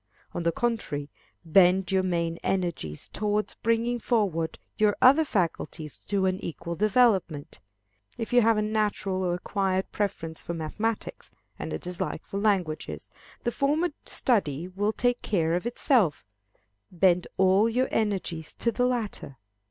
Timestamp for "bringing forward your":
3.61-4.97